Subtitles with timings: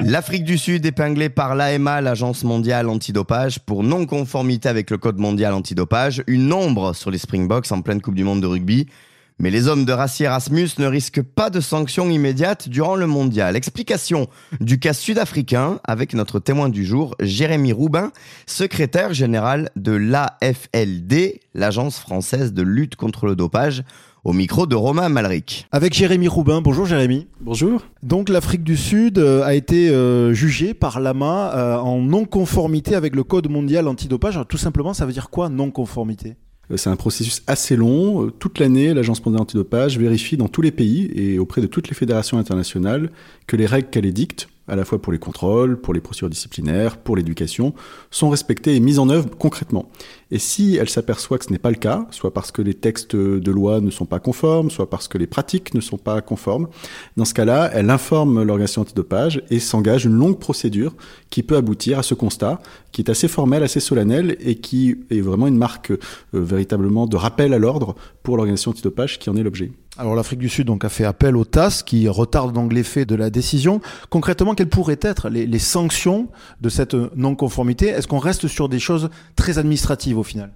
[0.00, 5.52] L'Afrique du Sud épinglée par l'AMA, l'Agence mondiale antidopage, pour non-conformité avec le Code mondial
[5.52, 8.86] antidopage, une ombre sur les Springboks en pleine Coupe du Monde de rugby.
[9.40, 13.56] Mais les hommes de Rassi Erasmus ne risquent pas de sanctions immédiates durant le mondial.
[13.56, 14.28] Explication
[14.60, 18.12] du cas sud-africain avec notre témoin du jour, Jérémy Roubin,
[18.46, 23.82] secrétaire général de l'AFLD, l'Agence française de lutte contre le dopage
[24.28, 25.66] au micro de Romain Malric.
[25.72, 26.60] Avec Jérémy Roubin.
[26.60, 27.28] Bonjour Jérémy.
[27.40, 27.80] Bonjour.
[28.02, 33.16] Donc l'Afrique du Sud euh, a été euh, jugée par l'AMA euh, en non-conformité avec
[33.16, 34.34] le Code mondial antidopage.
[34.34, 36.36] Alors, tout simplement, ça veut dire quoi non-conformité?
[36.76, 38.30] C'est un processus assez long.
[38.38, 41.94] Toute l'année, l'Agence mondiale antidopage vérifie dans tous les pays et auprès de toutes les
[41.94, 43.10] fédérations internationales
[43.46, 46.98] que les règles qu'elle édicte, à la fois pour les contrôles, pour les procédures disciplinaires,
[46.98, 47.74] pour l'éducation,
[48.10, 49.90] sont respectées et mises en œuvre concrètement.
[50.30, 53.16] Et si elle s'aperçoit que ce n'est pas le cas, soit parce que les textes
[53.16, 56.68] de loi ne sont pas conformes, soit parce que les pratiques ne sont pas conformes,
[57.16, 60.94] dans ce cas-là, elle informe l'organisation antidopage et s'engage une longue procédure
[61.30, 62.60] qui peut aboutir à ce constat,
[62.92, 65.98] qui est assez formel, assez solennel et qui est vraiment une marque euh,
[66.32, 69.72] véritablement de rappel à l'ordre pour l'organisation antidopage qui en est l'objet.
[69.98, 73.30] Alors l'Afrique du Sud a fait appel au TAS qui retarde donc l'effet de la
[73.30, 73.80] décision.
[74.10, 76.28] Concrètement, quelles pourraient être les, sanctions
[76.60, 77.88] de cette non-conformité?
[77.88, 80.52] Est-ce qu'on reste sur des choses très administratives au final?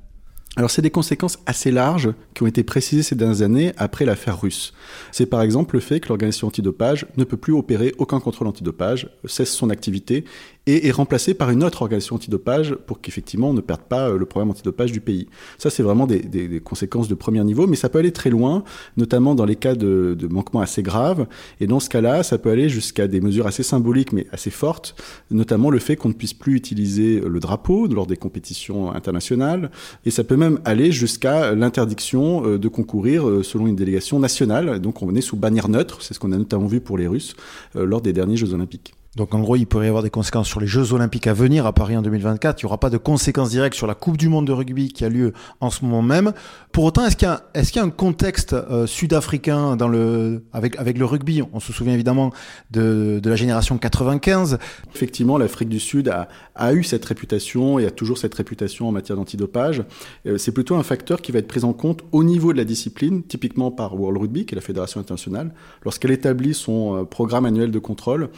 [0.55, 4.41] Alors c'est des conséquences assez larges qui ont été précisées ces dernières années après l'affaire
[4.41, 4.75] russe.
[5.11, 9.09] C'est par exemple le fait que l'organisation antidopage ne peut plus opérer aucun contrôle antidopage,
[9.25, 10.25] cesse son activité
[10.67, 14.19] et est remplacée par une autre organisation antidopage pour qu'effectivement on ne perde pas euh,
[14.19, 15.27] le programme antidopage du pays.
[15.59, 18.63] Ça c'est vraiment des, conséquences de premier niveau, mais ça peut aller très loin,
[18.97, 21.27] notamment dans les cas de, manquements assez graves.
[21.61, 24.95] Et dans ce cas-là, ça peut aller jusqu'à des mesures assez symboliques mais assez fortes,
[25.31, 29.71] notamment le fait qu'on ne puisse plus utiliser le drapeau lors des compétitions internationales,
[30.05, 34.79] et ça peut même aller jusqu'à l'interdiction euh, de concourir euh, selon une délégation nationale.
[34.81, 37.35] Donc on est sous bannière neutre, c'est ce qu'on a notamment vu pour les Russes
[37.75, 38.95] lors des derniers Jeux olympiques.
[39.15, 41.67] Donc en gros, il pourrait y avoir des conséquences sur les Jeux Olympiques à venir
[41.67, 42.63] à Paris en 2024.
[42.63, 45.05] Il n'y aura pas de conséquences directes sur la Coupe du Monde de rugby qui
[45.05, 46.33] a lieu en ce moment même.
[46.73, 50.45] Pour autant, est-ce qu'il y a, est-ce y a un contexte euh, sud-africain dans le,
[50.55, 51.43] avec, avec le rugby?
[51.53, 52.33] On se souvient évidemment
[52.71, 54.57] de, de la génération 95.
[54.95, 58.93] Effectivement, l'Afrique du Sud a, a, eu cette réputation et a toujours cette réputation en
[58.93, 59.85] matière d'antidopage.
[60.25, 62.65] Euh, c'est plutôt un facteur qui va être pris en compte au niveau de la
[62.65, 65.53] discipline, typiquement par World Rugby, qui est la fédération internationale,
[65.85, 68.31] lorsqu'elle établit son euh, programme annuel de contrôle.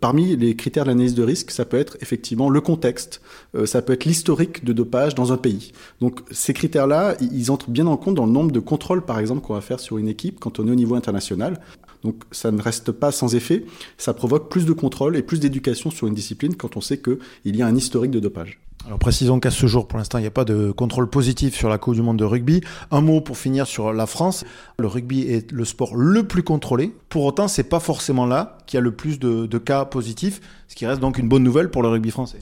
[0.00, 3.20] Parmi les critères d'analyse de risque, ça peut être effectivement le contexte,
[3.54, 5.72] euh, ça peut être l'historique de dopage dans un pays.
[6.00, 9.42] Donc ces critères-là, ils entrent bien en compte dans le nombre de contrôles, par exemple,
[9.42, 11.60] qu'on va faire sur une équipe quand on est au niveau international.
[12.02, 13.64] Donc ça ne reste pas sans effet,
[13.96, 17.56] ça provoque plus de contrôles et plus d'éducation sur une discipline quand on sait qu'il
[17.56, 18.58] y a un historique de dopage.
[18.86, 21.68] Alors précisons qu'à ce jour, pour l'instant, il n'y a pas de contrôle positif sur
[21.68, 22.62] la Coupe du Monde de rugby.
[22.90, 24.44] Un mot pour finir sur la France.
[24.76, 26.92] Le rugby est le sport le plus contrôlé.
[27.08, 30.40] Pour autant, c'est pas forcément là qu'il y a le plus de, de cas positifs,
[30.66, 32.38] ce qui reste donc une bonne nouvelle pour le rugby français.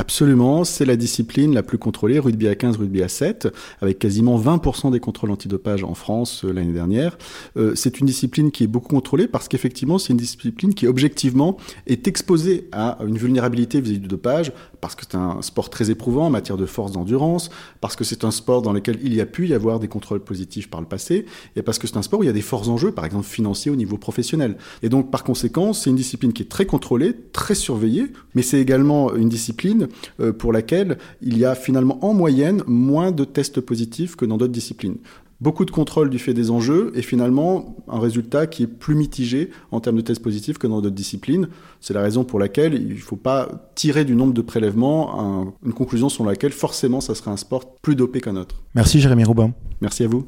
[0.00, 3.48] Absolument, c'est la discipline la plus contrôlée, rugby à 15, rugby à 7,
[3.82, 7.18] avec quasiment 20% des contrôles antidopage en France euh, l'année dernière.
[7.58, 11.58] Euh, c'est une discipline qui est beaucoup contrôlée parce qu'effectivement, c'est une discipline qui objectivement
[11.86, 16.28] est exposée à une vulnérabilité vis-à-vis du dopage, parce que c'est un sport très éprouvant
[16.28, 17.50] en matière de force d'endurance,
[17.82, 20.20] parce que c'est un sport dans lequel il y a pu y avoir des contrôles
[20.20, 22.40] positifs par le passé, et parce que c'est un sport où il y a des
[22.40, 24.56] forts enjeux, par exemple financiers au niveau professionnel.
[24.82, 28.60] Et donc, par conséquent, c'est une discipline qui est très contrôlée, très surveillée, mais c'est
[28.60, 29.88] également une discipline
[30.20, 34.36] euh, pour laquelle il y a finalement en moyenne moins de tests positifs que dans
[34.36, 34.96] d'autres disciplines
[35.40, 39.50] beaucoup de contrôle du fait des enjeux et finalement un résultat qui est plus mitigé
[39.70, 41.48] en termes de tests positifs que dans d'autres disciplines.
[41.80, 45.72] C'est la raison pour laquelle il ne faut pas tirer du nombre de prélèvements une
[45.72, 48.62] conclusion sur laquelle forcément ça serait un sport plus dopé qu'un autre.
[48.74, 49.52] Merci Jérémy Roubin.
[49.80, 50.26] Merci à vous.